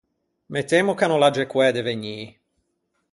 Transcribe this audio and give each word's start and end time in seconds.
Mettemmo 0.55 0.93
ch’a 0.97 1.07
no 1.09 1.17
l’agge 1.21 1.45
coæ 1.51 1.69
de 1.75 1.81
vegnî. 1.87 2.17